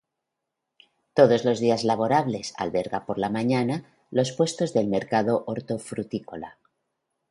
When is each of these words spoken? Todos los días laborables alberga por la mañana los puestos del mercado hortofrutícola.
Todos 1.13 1.45
los 1.45 1.59
días 1.59 1.83
laborables 1.83 2.55
alberga 2.57 3.05
por 3.05 3.19
la 3.19 3.29
mañana 3.29 3.85
los 4.09 4.31
puestos 4.31 4.73
del 4.73 4.87
mercado 4.87 5.43
hortofrutícola. 5.45 6.57